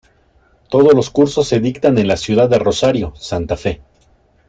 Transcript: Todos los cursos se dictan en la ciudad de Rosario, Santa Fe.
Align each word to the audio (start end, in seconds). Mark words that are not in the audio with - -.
Todos 0.69 0.95
los 0.95 1.11
cursos 1.11 1.47
se 1.47 1.59
dictan 1.59 1.95
en 1.99 2.07
la 2.07 2.17
ciudad 2.17 2.49
de 2.49 2.57
Rosario, 2.57 3.13
Santa 3.17 3.55
Fe. 3.55 3.83